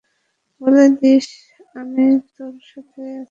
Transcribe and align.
বলে 0.61 0.85
দিস 0.99 1.27
আমি 1.75 2.05
তোর 2.35 2.53
সাথে 2.69 3.01
আছি। 3.09 3.19